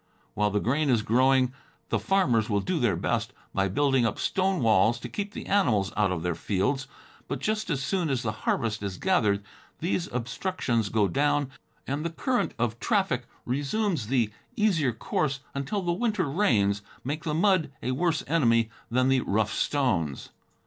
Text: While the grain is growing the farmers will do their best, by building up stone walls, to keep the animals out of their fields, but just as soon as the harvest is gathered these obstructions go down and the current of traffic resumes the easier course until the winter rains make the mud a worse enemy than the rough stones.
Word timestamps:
While 0.33 0.49
the 0.49 0.59
grain 0.59 0.89
is 0.89 1.03
growing 1.03 1.53
the 1.89 1.99
farmers 1.99 2.49
will 2.49 2.59
do 2.59 2.79
their 2.79 2.95
best, 2.95 3.33
by 3.53 3.67
building 3.67 4.03
up 4.03 4.17
stone 4.17 4.63
walls, 4.63 4.97
to 5.01 5.07
keep 5.07 5.33
the 5.33 5.45
animals 5.45 5.93
out 5.95 6.11
of 6.11 6.23
their 6.23 6.33
fields, 6.33 6.87
but 7.27 7.37
just 7.39 7.69
as 7.69 7.83
soon 7.83 8.09
as 8.09 8.23
the 8.23 8.31
harvest 8.31 8.81
is 8.81 8.97
gathered 8.97 9.43
these 9.77 10.07
obstructions 10.11 10.89
go 10.89 11.07
down 11.07 11.51
and 11.85 12.03
the 12.03 12.09
current 12.09 12.55
of 12.57 12.79
traffic 12.79 13.27
resumes 13.45 14.07
the 14.07 14.31
easier 14.55 14.91
course 14.91 15.41
until 15.53 15.83
the 15.83 15.93
winter 15.93 16.25
rains 16.25 16.81
make 17.03 17.23
the 17.23 17.35
mud 17.35 17.69
a 17.83 17.91
worse 17.91 18.23
enemy 18.25 18.71
than 18.89 19.07
the 19.07 19.21
rough 19.21 19.53
stones. 19.53 20.29